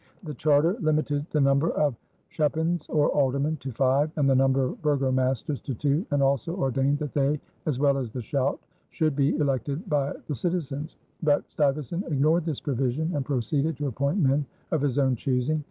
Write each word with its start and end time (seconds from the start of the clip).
The 0.23 0.33
charter 0.33 0.75
limited 0.79 1.27
the 1.29 1.39
number 1.41 1.69
of 1.69 1.93
schepens 2.31 2.89
or 2.89 3.09
aldermen 3.11 3.57
to 3.57 3.71
five 3.71 4.09
and 4.15 4.27
the 4.27 4.33
number 4.33 4.63
of 4.63 4.81
burgomasters 4.81 5.61
to 5.61 5.75
two, 5.75 6.07
and 6.09 6.23
also 6.23 6.55
ordained 6.55 6.97
that 6.97 7.13
they 7.13 7.39
as 7.67 7.77
well 7.77 7.99
as 7.99 8.09
the 8.09 8.19
schout 8.19 8.57
should 8.89 9.15
be 9.15 9.35
elected 9.37 9.87
by 9.87 10.15
the 10.25 10.33
citizens; 10.33 10.95
but 11.21 11.47
Stuyvesant 11.51 12.07
ignored 12.07 12.45
this 12.45 12.59
provision 12.59 13.15
and 13.15 13.23
proceeded 13.23 13.77
to 13.77 13.89
appoint 13.89 14.17
men 14.17 14.43
of 14.71 14.81
his 14.81 14.97
own 14.97 15.15
choosing. 15.15 15.59